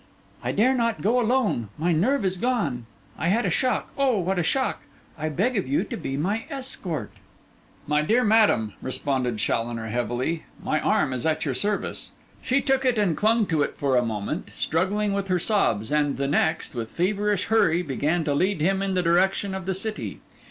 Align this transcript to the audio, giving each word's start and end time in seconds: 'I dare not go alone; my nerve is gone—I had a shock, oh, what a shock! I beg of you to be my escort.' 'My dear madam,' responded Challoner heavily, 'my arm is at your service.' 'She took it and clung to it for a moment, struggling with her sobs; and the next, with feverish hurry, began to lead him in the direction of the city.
'I 0.43 0.51
dare 0.53 0.73
not 0.73 1.01
go 1.03 1.21
alone; 1.21 1.69
my 1.77 1.91
nerve 1.91 2.25
is 2.25 2.37
gone—I 2.39 3.27
had 3.27 3.45
a 3.45 3.51
shock, 3.51 3.91
oh, 3.95 4.17
what 4.17 4.39
a 4.39 4.43
shock! 4.43 4.81
I 5.15 5.29
beg 5.29 5.55
of 5.55 5.67
you 5.67 5.83
to 5.83 5.95
be 5.95 6.17
my 6.17 6.45
escort.' 6.49 7.11
'My 7.85 8.01
dear 8.01 8.23
madam,' 8.23 8.73
responded 8.81 9.37
Challoner 9.37 9.89
heavily, 9.89 10.41
'my 10.63 10.79
arm 10.81 11.13
is 11.13 11.27
at 11.27 11.45
your 11.45 11.53
service.' 11.53 12.09
'She 12.41 12.61
took 12.61 12.83
it 12.83 12.97
and 12.97 13.15
clung 13.15 13.45
to 13.45 13.61
it 13.61 13.77
for 13.77 13.95
a 13.95 14.01
moment, 14.03 14.49
struggling 14.51 15.13
with 15.13 15.27
her 15.27 15.37
sobs; 15.37 15.91
and 15.91 16.17
the 16.17 16.27
next, 16.27 16.73
with 16.73 16.89
feverish 16.89 17.43
hurry, 17.43 17.83
began 17.83 18.23
to 18.23 18.33
lead 18.33 18.59
him 18.59 18.81
in 18.81 18.95
the 18.95 19.03
direction 19.03 19.53
of 19.53 19.67
the 19.67 19.75
city. 19.75 20.19